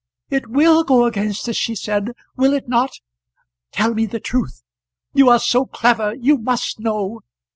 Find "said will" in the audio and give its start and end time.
1.75-2.53